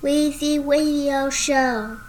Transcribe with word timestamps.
Weezy 0.00 0.64
Radio 0.64 1.28
Show. 1.28 2.07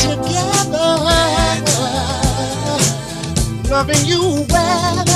Together, 0.00 0.88
loving 3.70 4.06
you 4.06 4.46
well, 4.48 5.07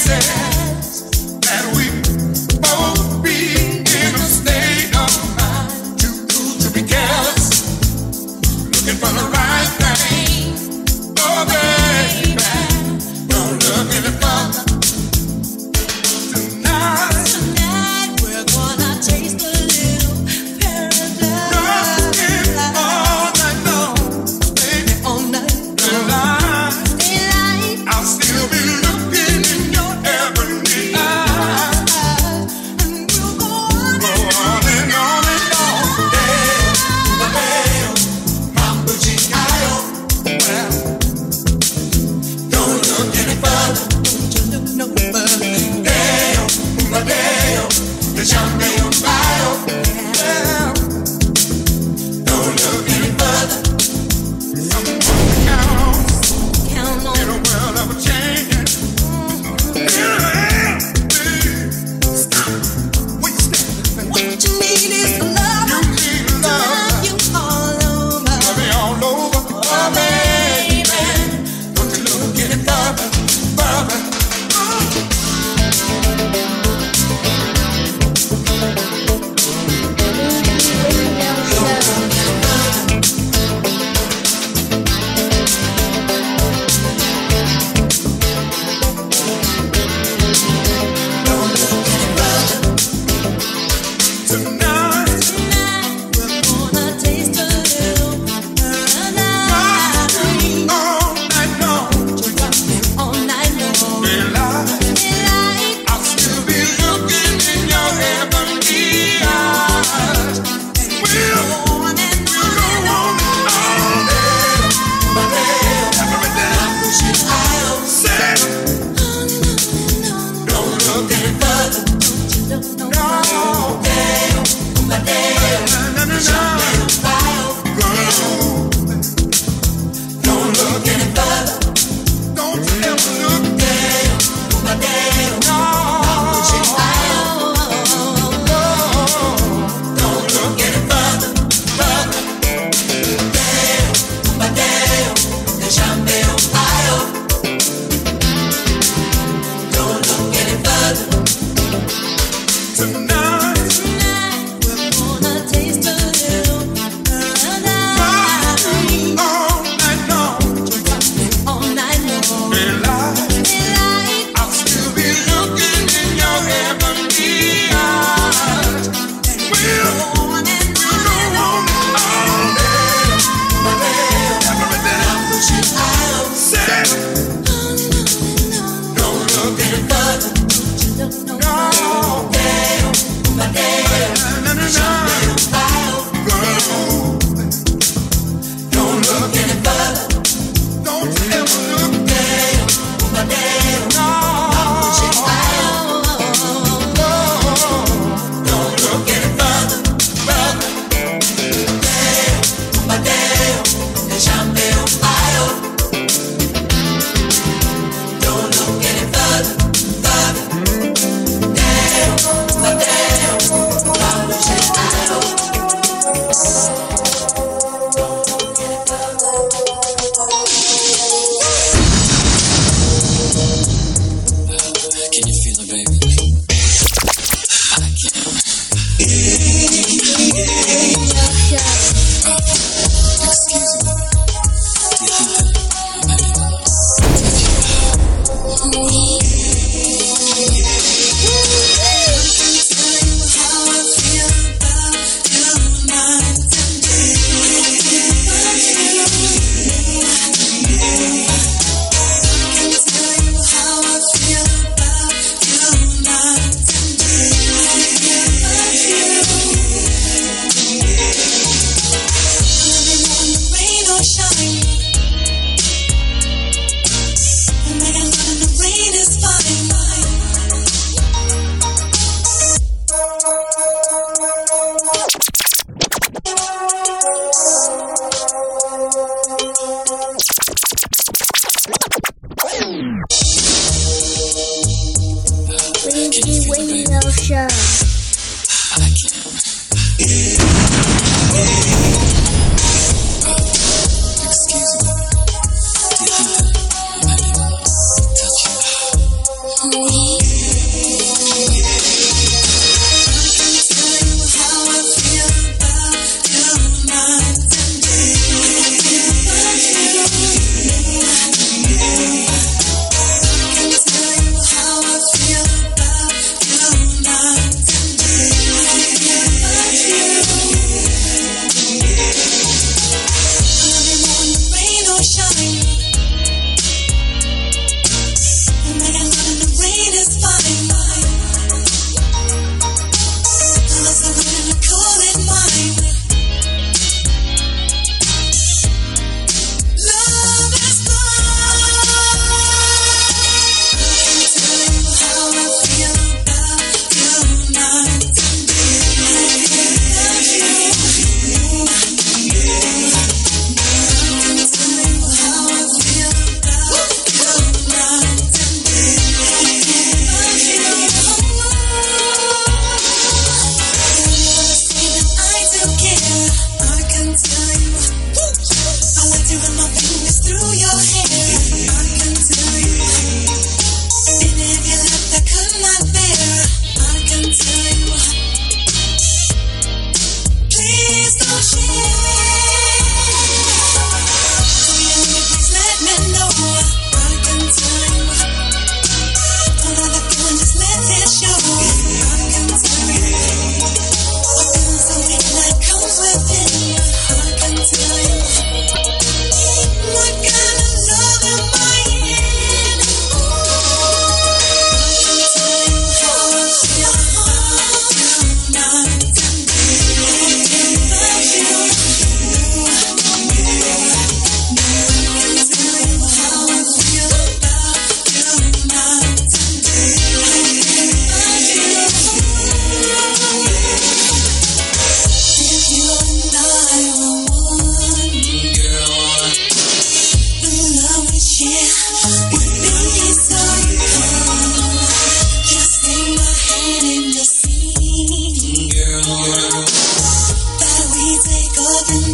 dancing. 0.05 0.58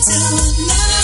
Off 0.08 0.95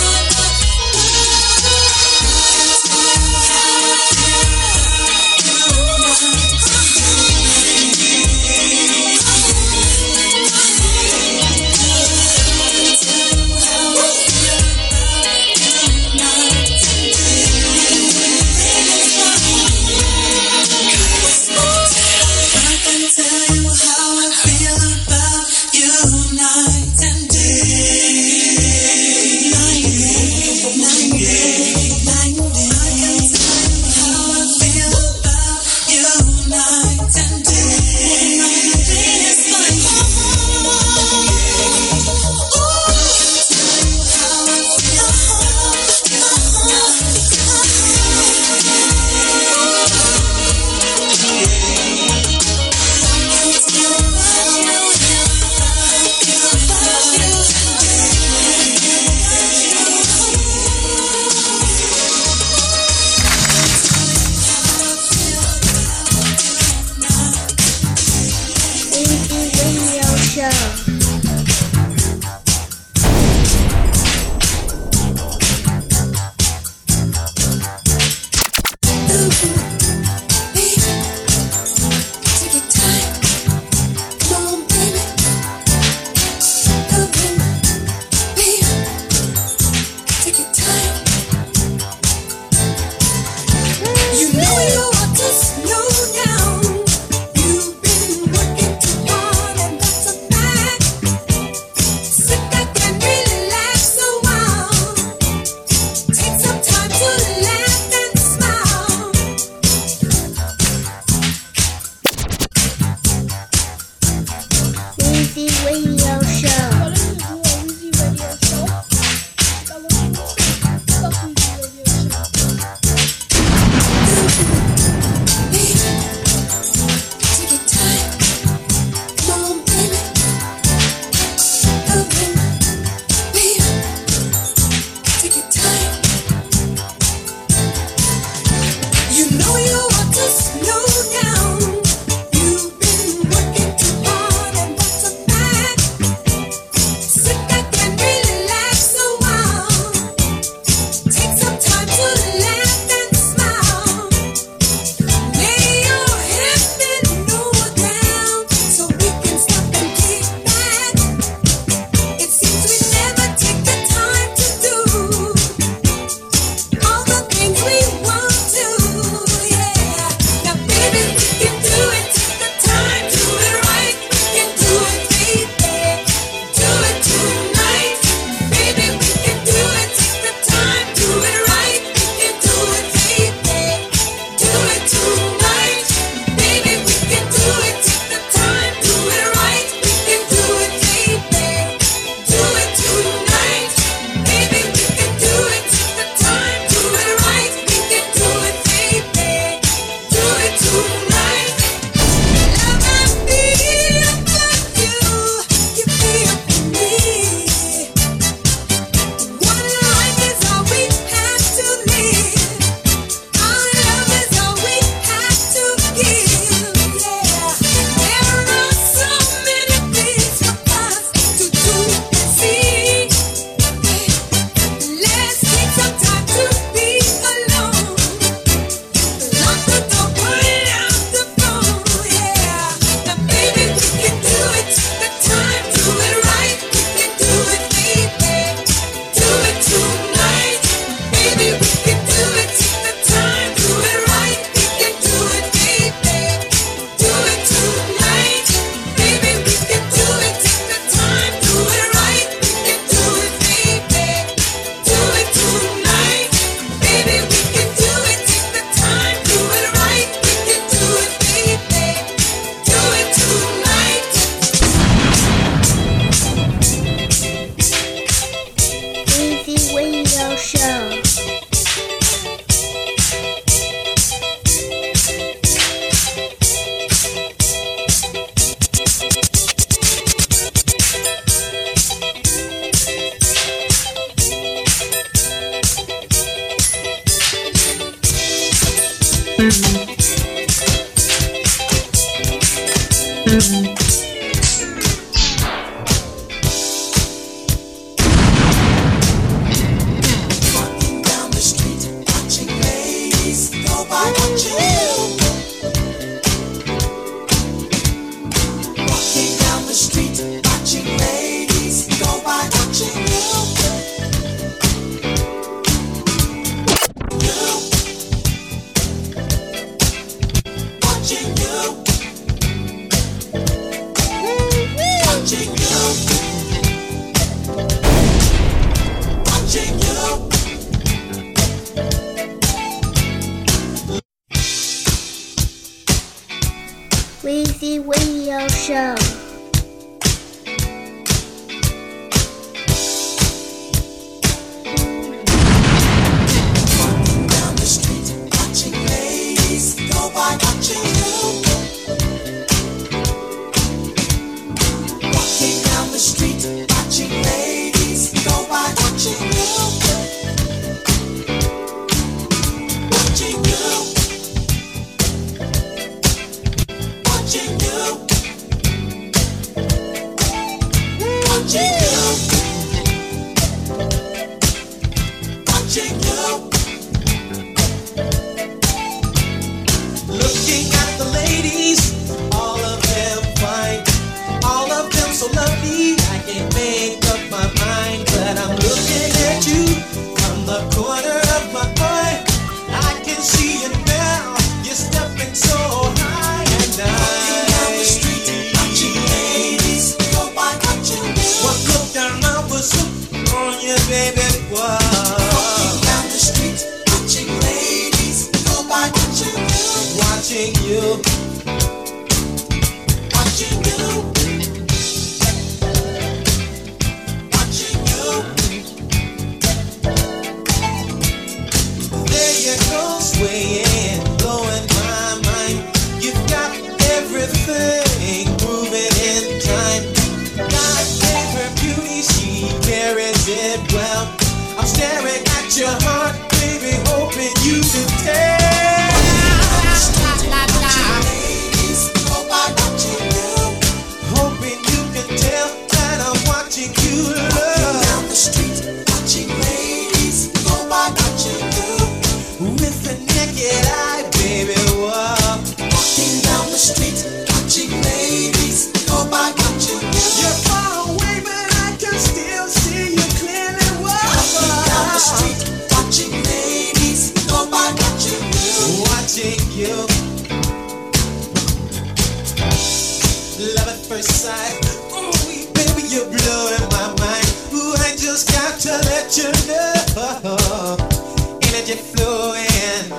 energy 481.44 481.76
flowing. 481.76 482.94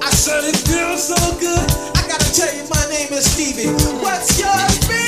I 0.00 0.10
saw 0.10 0.40
this 0.40 0.66
girl 0.66 0.96
so 0.96 1.14
good. 1.38 1.70
I 1.94 2.08
gotta 2.08 2.32
tell 2.32 2.54
you, 2.56 2.64
my 2.70 2.86
name 2.88 3.12
is 3.12 3.30
Stevie. 3.30 3.68
What's 4.00 4.38
your 4.38 4.88
name? 4.88 5.07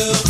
you. 0.00 0.29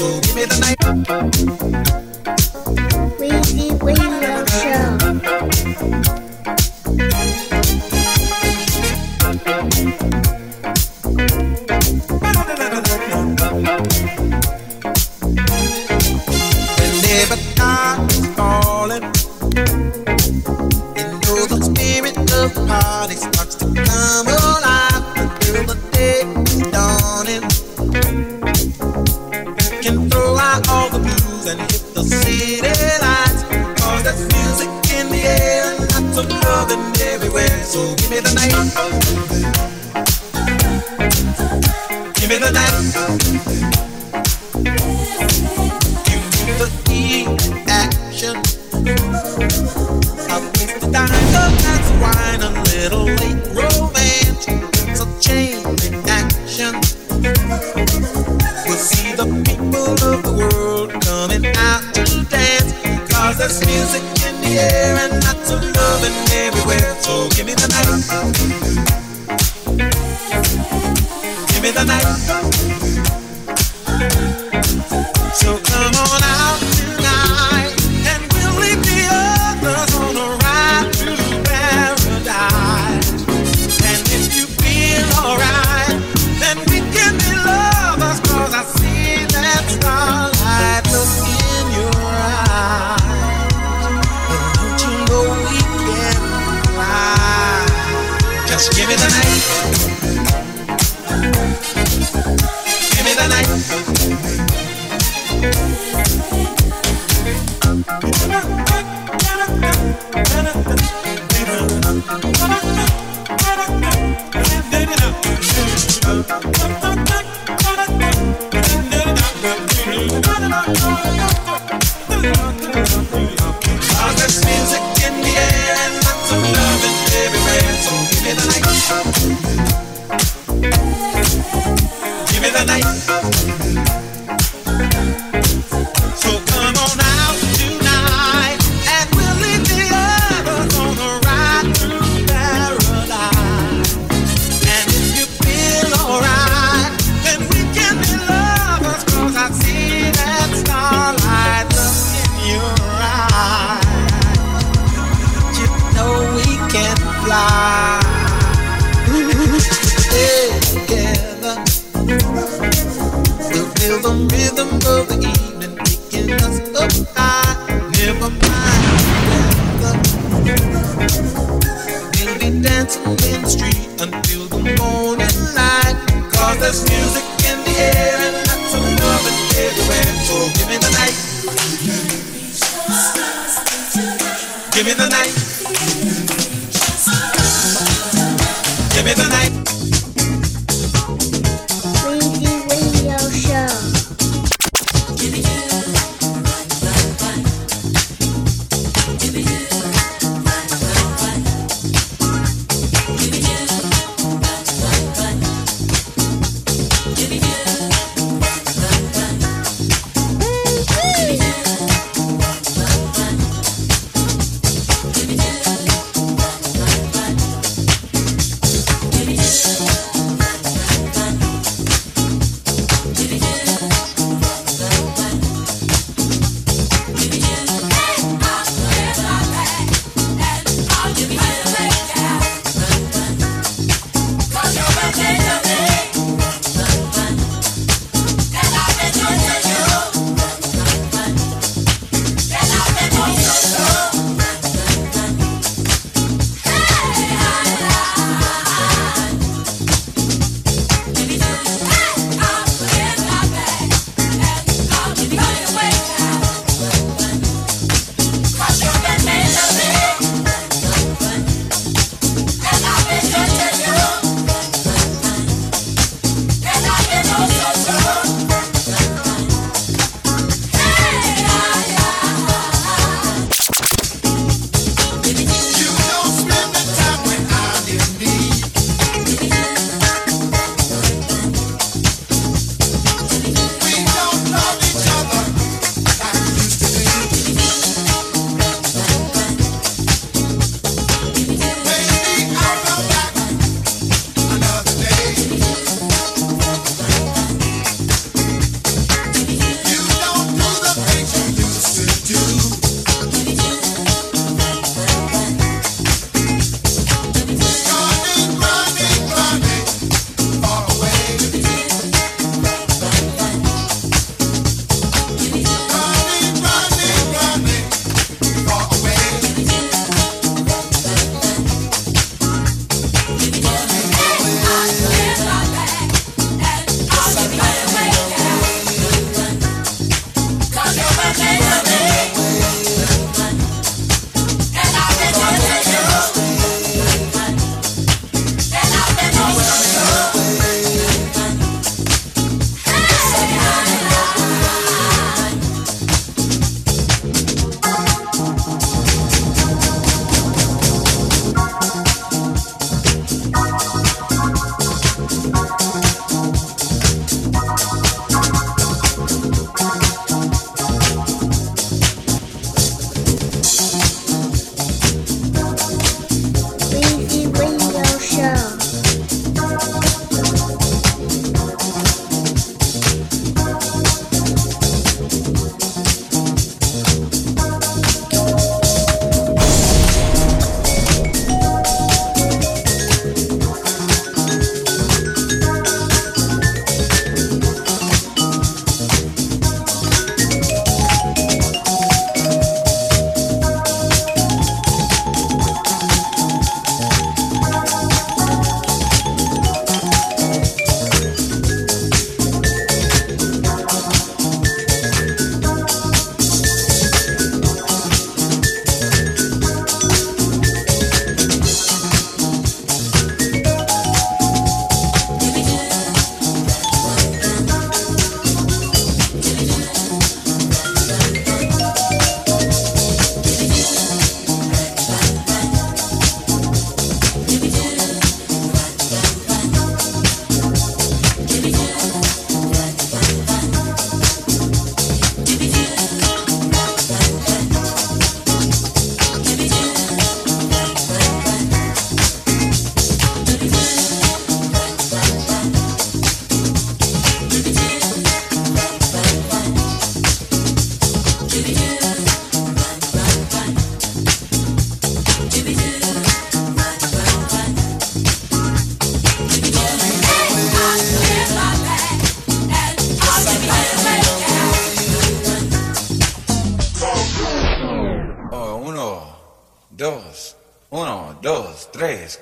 So 0.00 0.18
give 0.22 0.34
me 0.34 0.44
the 0.46 0.58
night. 0.60 1.89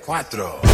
cuatro. 0.09 0.68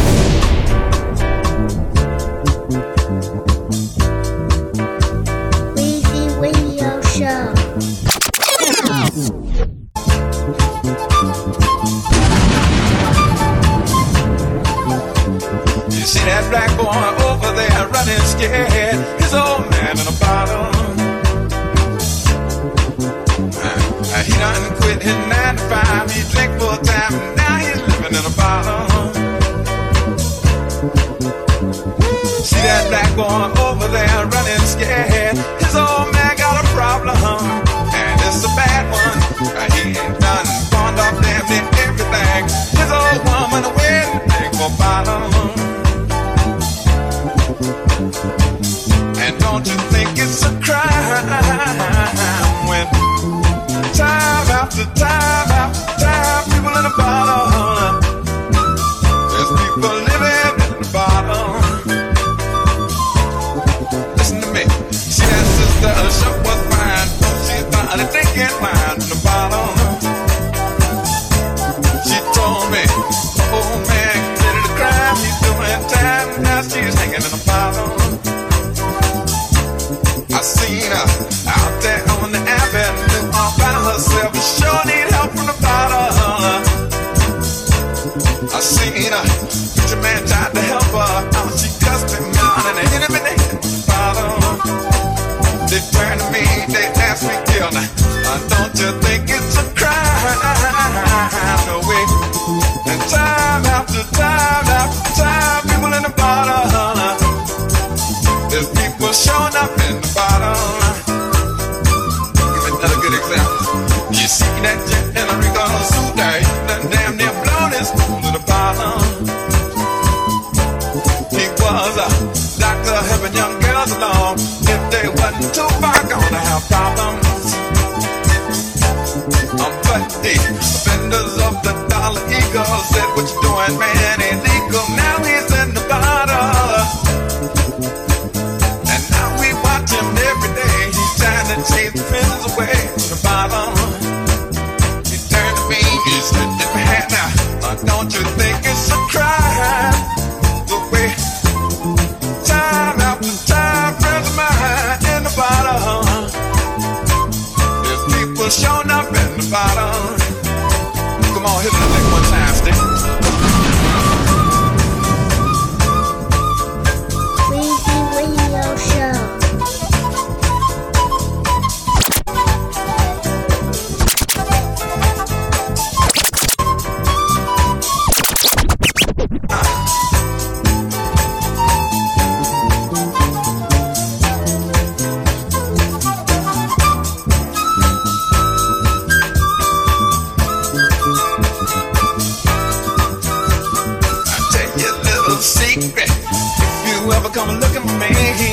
ever 197.26 197.34
come 197.34 197.48
looking 197.58 197.60
look 197.60 197.74
at 197.74 198.00
me, 198.00 198.10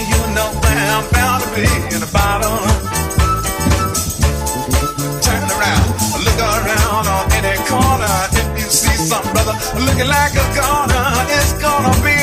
you 0.10 0.22
know 0.34 0.50
where 0.62 0.78
I'm 0.78 1.06
bound 1.12 1.44
to 1.44 1.50
be 1.54 1.66
in 1.94 2.00
the 2.02 2.10
bottom. 2.12 2.58
Turn 5.22 5.44
around, 5.56 5.88
look 6.26 6.40
around 6.40 7.06
on 7.08 7.32
any 7.34 7.58
corner. 7.70 8.18
If 8.34 8.48
you 8.58 8.70
see 8.70 8.98
some 8.98 9.26
brother 9.34 9.54
looking 9.78 10.08
like 10.08 10.34
a 10.34 10.46
goner, 10.56 11.06
it's 11.30 11.54
gonna 11.62 11.94
be 12.02 12.23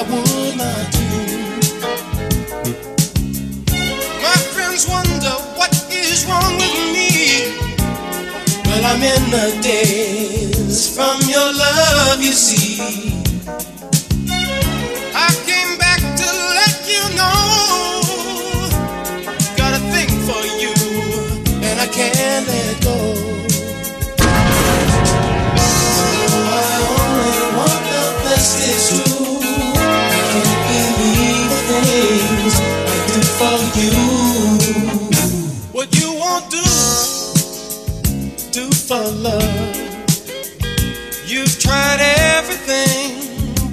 I 0.00 0.02
would 0.02 0.56
not 0.56 0.92
do. 0.92 1.08
My 4.22 4.36
friends 4.54 4.88
wonder 4.88 5.34
what 5.58 5.74
is 5.92 6.24
wrong 6.24 6.56
with 6.56 6.74
me. 6.94 7.52
Well, 8.64 8.84
I'm 8.86 9.02
in 9.02 9.30
the 9.30 9.60
days 9.62 10.96
from 10.96 11.20
your 11.28 11.52
love, 11.52 12.22
you 12.22 12.32
see. 12.32 13.19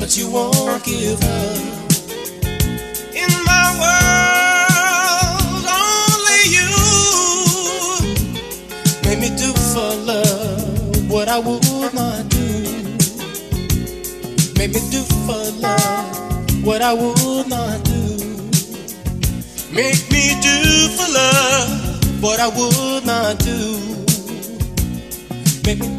But 0.07 0.15
you 0.15 0.31
won't 0.31 0.83
give 0.85 1.21
up. 1.21 1.57
In 3.13 3.29
my 3.43 3.65
world, 3.81 5.65
only 5.67 6.43
you 6.55 6.71
make 9.03 9.19
me 9.19 9.29
do 9.35 9.51
for 9.73 9.91
love 10.07 11.11
what 11.11 11.27
I 11.27 11.39
would 11.39 11.93
not 11.93 12.29
do. 12.29 12.47
Make 14.57 14.71
me 14.75 14.81
do 14.91 15.03
for 15.25 15.43
love 15.59 16.65
what 16.65 16.81
I 16.81 16.93
would 16.93 17.49
not 17.49 17.83
do. 17.83 18.17
Make 19.73 20.09
me 20.09 20.39
do 20.39 20.87
for 20.95 21.09
love 21.11 22.23
what 22.23 22.39
I 22.39 22.47
would 22.47 23.05
not 23.05 23.39
do. 23.39 23.77
Make 25.65 25.79
me 25.79 25.96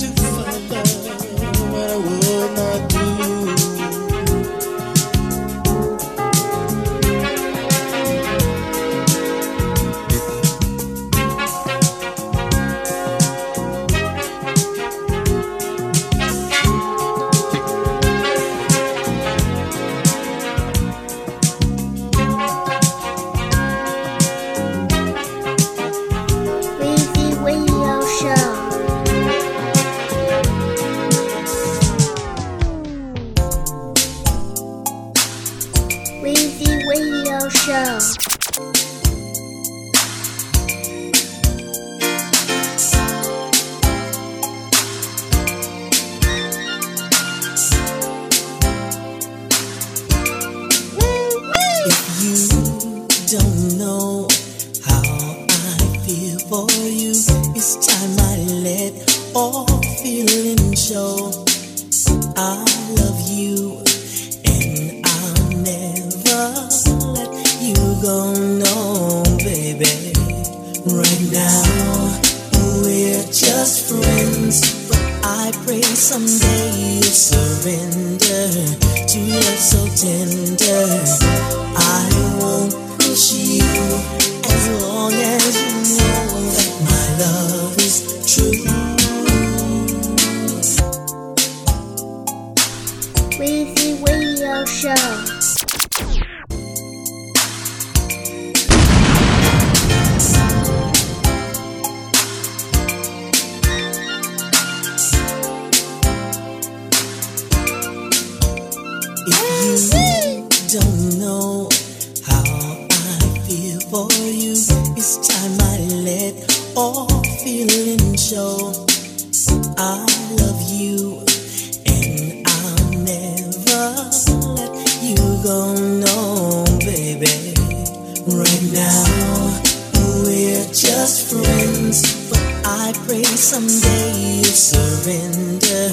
pray 133.08 133.24
someday 133.24 134.12
you'll 134.36 134.44
surrender 134.44 135.88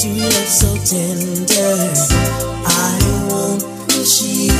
to 0.00 0.08
love 0.24 0.48
so 0.48 0.72
tender. 0.88 1.76
I 2.64 2.96
won't 3.28 3.62
push 3.88 4.22
you 4.24 4.56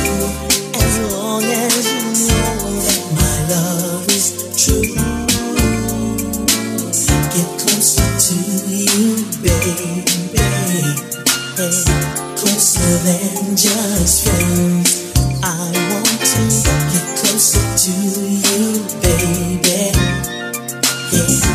as 0.77 0.93
long 1.11 1.41
as 1.41 1.83
you 1.89 2.01
know 2.29 2.53
that 2.85 3.03
my 3.17 3.35
love 3.49 4.05
is 4.13 4.27
true. 4.53 4.93
Get 7.33 7.49
closer 7.65 8.09
to 8.25 8.37
you, 8.77 9.25
baby. 9.41 10.05
Hey, 11.57 11.73
closer 12.37 12.93
than 13.07 13.57
just 13.57 14.29
friends. 14.29 15.13
I 15.41 15.73
want 15.89 16.21
to 16.29 16.43
get 16.93 17.07
closer 17.17 17.65
to 17.83 17.93
you, 18.45 18.85
baby. 19.01 19.97
Yeah, 21.09 21.46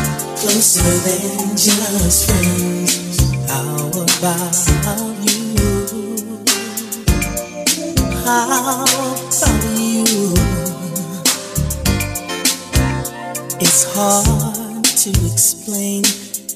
than 0.53 1.57
just 1.57 2.29
friends. 2.29 3.17
How 3.49 3.89
about 3.89 4.53
you? 5.25 6.45
How 8.23 8.85
about 8.85 9.63
you? 9.79 10.33
It's 13.59 13.83
hard 13.95 14.85
to 14.85 15.09
explain 15.25 16.03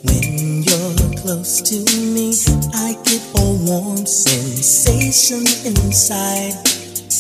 when 0.04 0.62
you're 0.62 1.16
close 1.18 1.62
to 1.62 1.78
me. 2.14 2.34
I 2.76 2.94
get 3.04 3.24
a 3.36 3.46
warm 3.66 4.06
sensation 4.06 5.42
inside. 5.66 6.54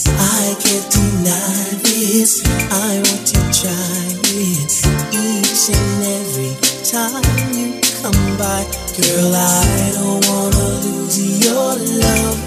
I 0.05 0.55
can't 0.61 0.91
deny 0.91 1.81
this. 1.81 2.45
I 2.71 3.01
want 3.01 3.25
to 3.33 3.39
try 3.51 4.13
it 4.37 4.97
each 5.11 5.69
and 5.75 6.03
every 6.03 6.66
time 6.91 7.21
you 7.51 7.81
come 8.01 8.37
by. 8.37 8.63
Girl, 8.95 9.35
I 9.35 9.91
don't 9.93 10.23
wanna 10.25 10.67
lose 10.87 11.19
your 11.43 11.75
love 11.99 12.39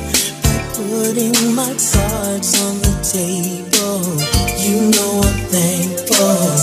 by 0.42 0.58
putting 0.80 1.54
my 1.54 1.68
cards 1.76 2.52
on 2.64 2.74
the 2.80 2.94
table. 3.04 4.00
You 4.56 4.88
know 4.96 5.20
I'm 5.28 5.40
thankful 5.52 6.56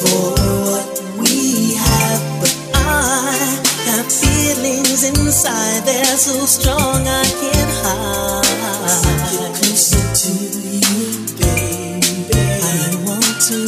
for 0.00 0.26
what 0.66 0.86
we 1.22 1.74
have, 1.74 2.22
but 2.40 2.54
I 2.74 3.62
have 3.86 4.10
feelings 4.10 5.04
inside. 5.04 5.84
They're 5.86 6.18
so 6.18 6.46
strong 6.46 7.06
I 7.06 7.24
can't 7.40 7.72
hide. 7.82 8.44
Get 9.30 9.54
closer 9.54 10.04
to 10.22 10.32
you, 10.82 11.26
baby. 11.38 12.42
I 12.58 12.90
want 13.06 13.38
to 13.50 13.60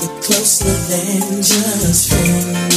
get 0.00 0.14
closer 0.24 0.72
than 0.88 1.42
just 1.42 2.08
friends. 2.08 2.73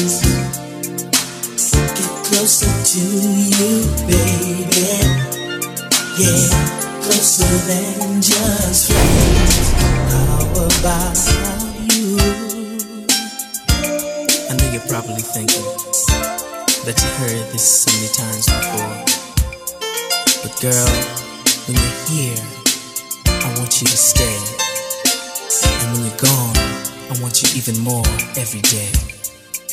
Closer 2.48 2.96
to 2.96 3.04
you, 3.04 3.84
baby. 4.08 4.96
Yeah, 6.16 6.48
closer 7.04 7.44
than 7.68 8.22
just 8.22 8.90
friends. 8.90 9.68
How 10.08 10.48
about 10.56 11.20
you? 11.92 12.16
I 14.48 14.56
know 14.56 14.72
you're 14.72 14.88
probably 14.88 15.20
thinking 15.20 15.60
that 16.88 16.96
you 16.96 17.10
heard 17.20 17.52
this 17.52 17.84
so 17.84 17.92
many 17.92 18.08
times 18.16 18.46
before. 18.48 18.96
But 20.42 20.56
girl, 20.62 20.88
when 21.68 21.76
you're 21.76 22.00
here, 22.08 22.40
I 23.44 23.60
want 23.60 23.82
you 23.82 23.88
to 23.88 23.98
stay. 23.98 24.40
And 25.84 25.98
when 25.98 26.06
you're 26.06 26.16
gone, 26.16 26.56
I 27.12 27.22
want 27.22 27.44
you 27.44 27.50
even 27.60 27.78
more 27.84 28.08
every 28.38 28.62
day. 28.62 28.88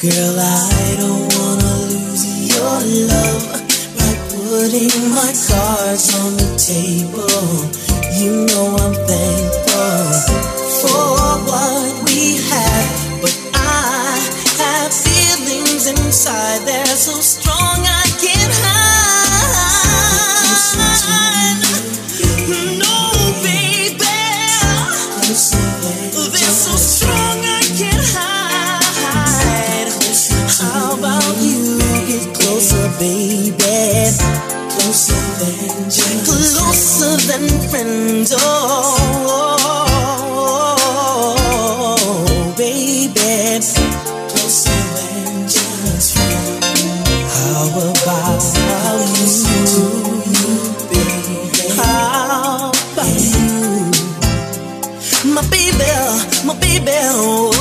Girl, 0.02 0.36
I 0.40 0.96
don't 0.98 1.32
wanna 1.38 1.76
lose 1.86 2.43
your 2.54 2.78
love 3.10 3.44
by 3.98 4.12
putting 4.30 4.94
my 5.10 5.30
cards 5.48 6.06
on 6.22 6.30
the 6.38 6.50
table. 6.54 7.50
You 8.14 8.46
know 8.46 8.76
I'm 8.78 8.94
thankful 9.10 10.06
for 10.80 11.26
what 11.50 11.92
we 12.06 12.38
have, 12.50 13.20
but 13.20 13.34
I 13.54 14.18
have 14.62 14.92
feelings 14.94 15.86
inside. 15.86 16.62
They're 16.66 16.86
so 16.86 17.14
strong 17.20 17.93
baby? 33.04 34.16
Closer 34.72 35.24
than 35.40 35.84
just 35.90 36.24
closer 36.24 37.14
than 37.28 37.44
friends. 37.68 38.30
Oh, 38.36 39.54
baby, 42.56 43.60
closer 44.30 44.82
than 44.96 45.26
just 45.54 46.08
friends. 46.16 46.64
How 47.34 47.68
about 47.90 48.44
you, 49.72 49.88
baby? 50.90 51.36
How 51.76 52.72
about 52.72 53.22
you? 53.34 53.52
my 55.34 55.42
baby, 55.52 55.90
my 56.46 56.54
baby. 56.58 56.96
Oh. 57.12 57.53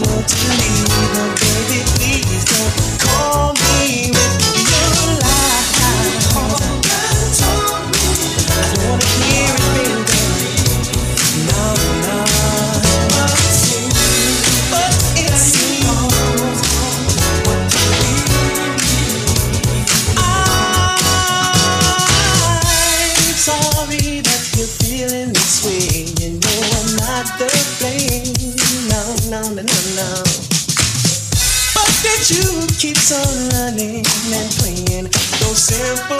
more 0.00 0.22
to 0.22 0.36
me, 0.48 0.84
but 1.14 1.30
baby, 1.40 1.84
please 1.96 2.44
don't 2.44 3.00
call 3.00 3.52
me 3.54 4.10
with. 4.10 4.39
simple. 35.80 36.19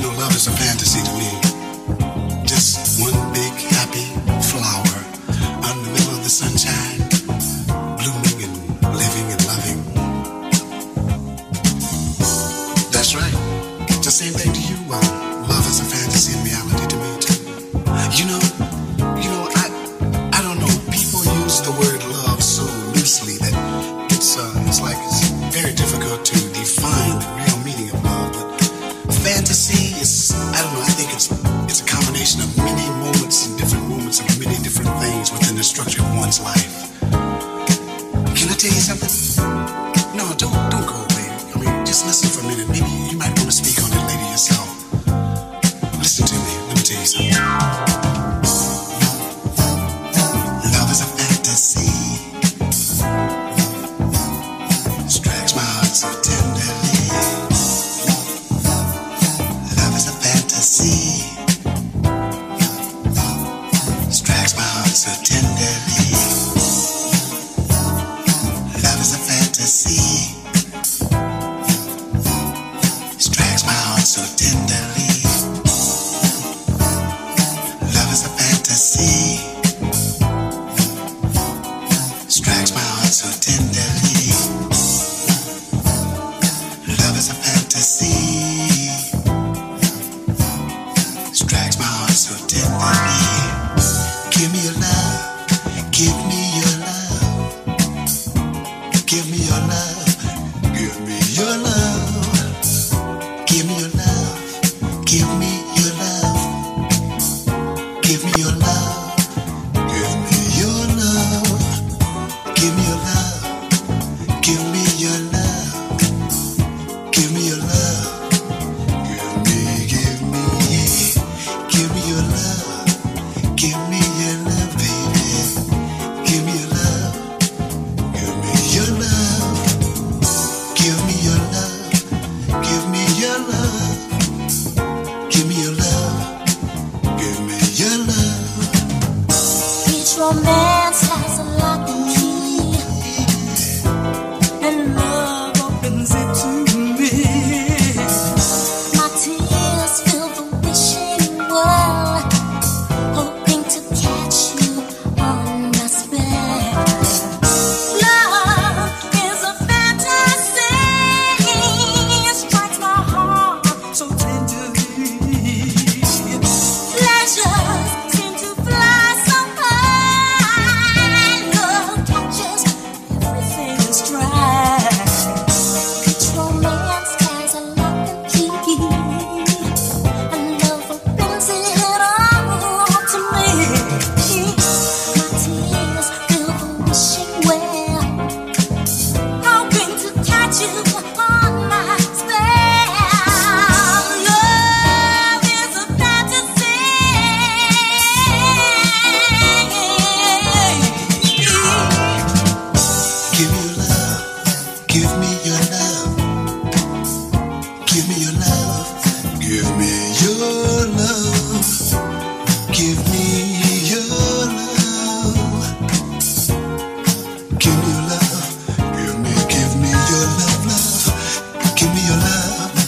You 0.00 0.06
know, 0.06 0.16
love 0.16 0.34
is 0.34 0.46
a 0.46 0.52
fantasy 0.52 1.02
to 1.02 1.12
me. 1.18 1.49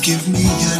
give 0.03 0.29
me 0.29 0.72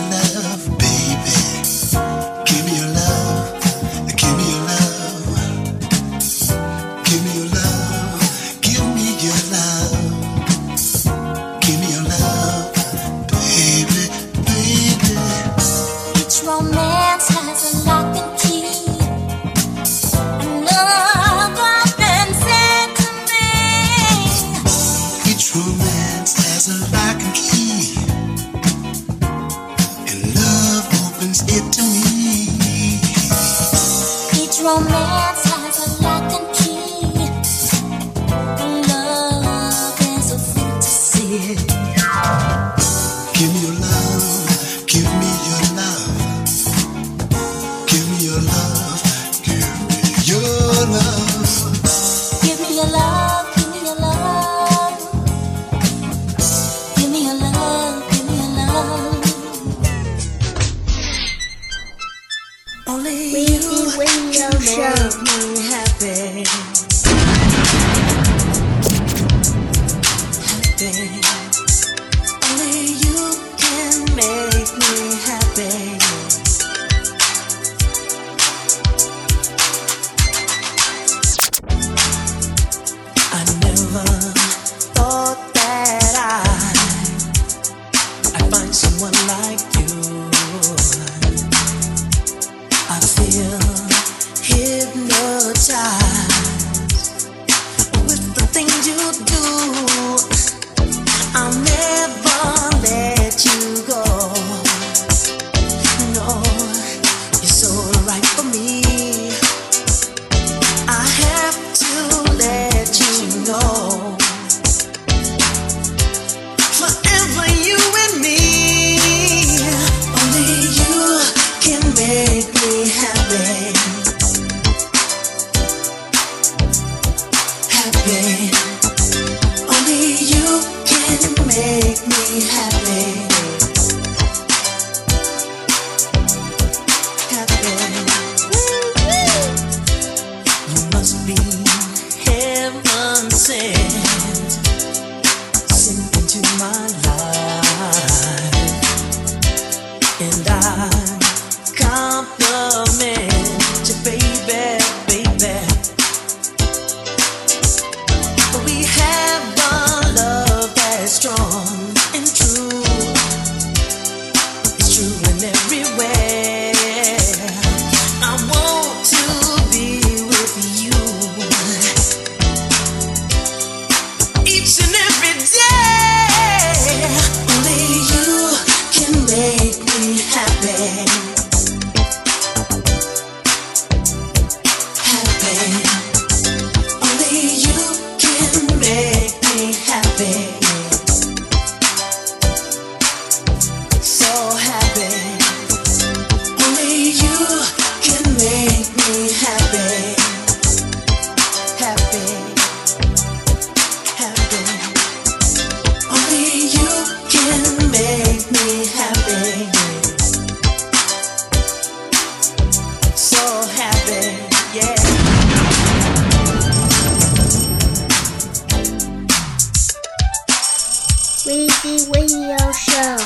Weezy 221.45 222.07
Radio 222.15 222.57
Show. 222.71 223.19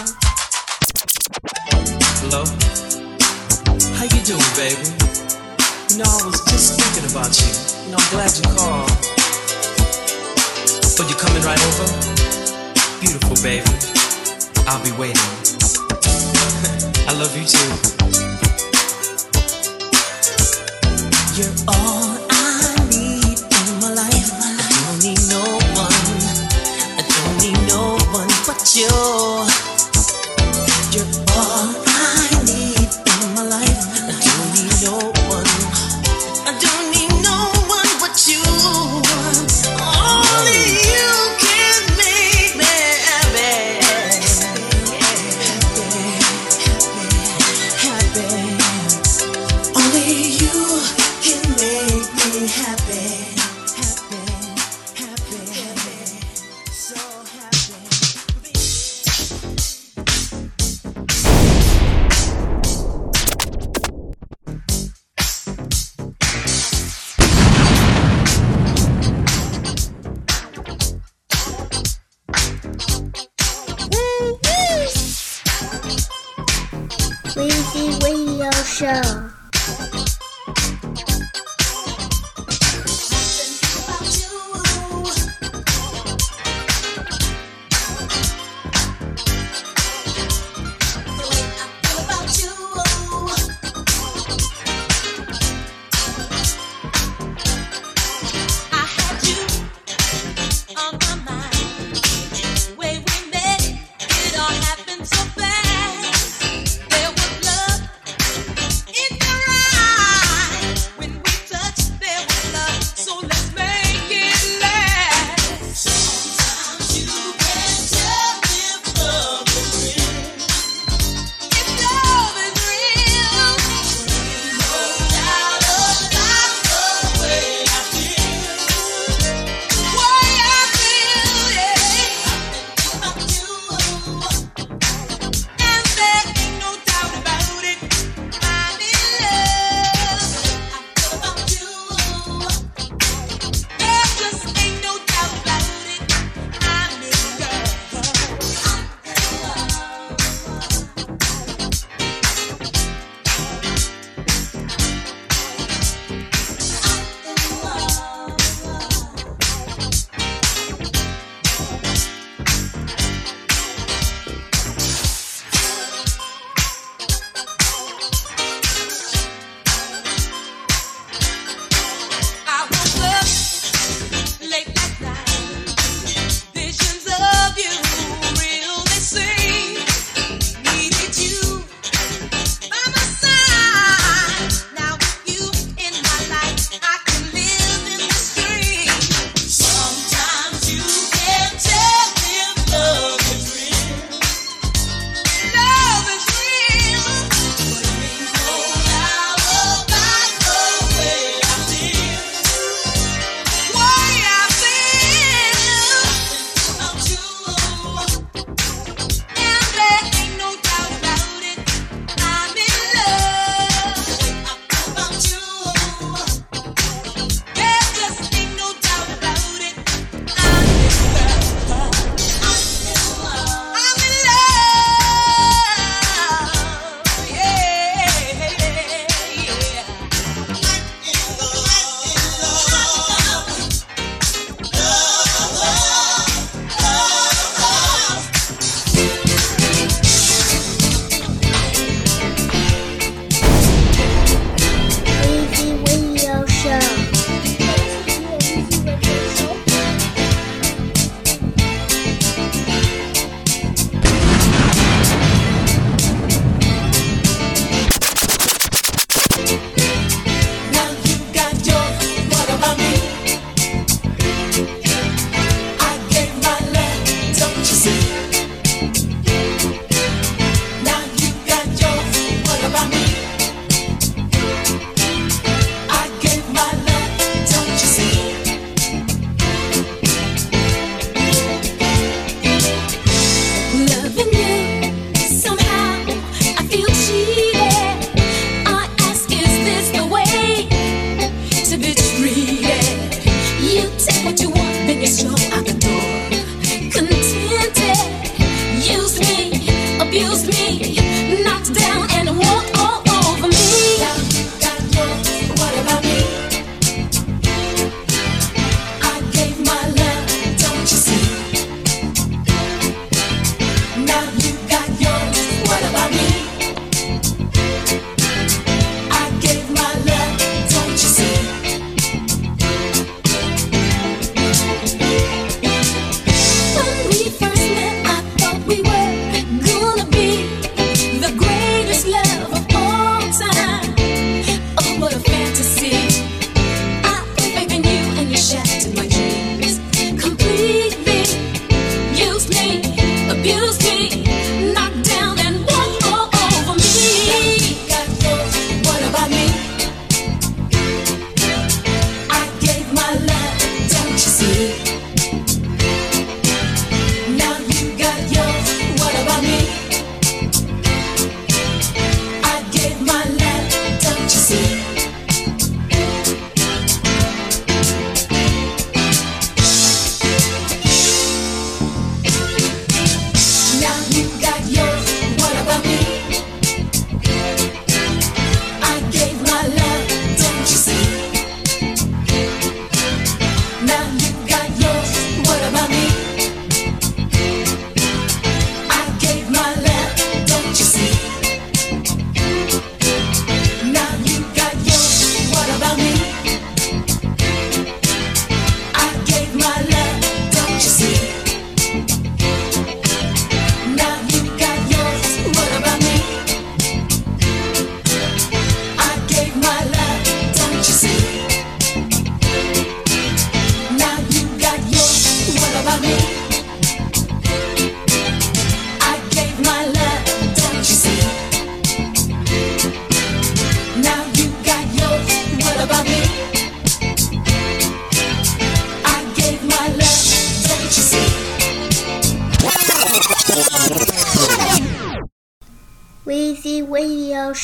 Hello? 2.24 2.44
How 3.92 4.04
you 4.04 4.22
doing, 4.24 4.52
baby? 4.56 4.88
You 5.90 5.98
know, 6.00 6.08
I 6.08 6.24
was 6.24 6.40
just 6.48 6.80
thinking 6.80 7.10
about 7.12 7.36
you. 7.36 7.52
You 7.84 7.92
know, 7.92 7.98
I'm 8.00 8.08
glad 8.08 8.32
you 8.32 8.48
called. 8.56 8.88
But 10.96 11.10
you 11.10 11.16
coming 11.20 11.44
right 11.44 11.60
over? 11.60 11.88
Beautiful, 13.04 13.36
baby. 13.44 13.68
I'll 14.66 14.82
be 14.82 14.92
waiting. 14.96 15.20
I 17.08 17.12
love 17.20 17.36
you 17.36 17.44
too. 17.44 17.68
You're 21.36 21.52
all 21.68 22.25
yo 28.76 29.15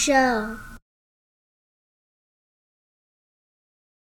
Show. 0.02 0.51